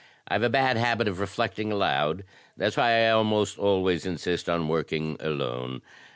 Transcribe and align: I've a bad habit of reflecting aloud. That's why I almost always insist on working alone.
I've 0.27 0.41
a 0.41 0.49
bad 0.49 0.77
habit 0.77 1.07
of 1.07 1.19
reflecting 1.19 1.71
aloud. 1.71 2.23
That's 2.57 2.75
why 2.75 3.05
I 3.05 3.11
almost 3.11 3.59
always 3.59 4.03
insist 4.03 4.49
on 4.49 4.67
working 4.67 5.15
alone. 5.19 5.83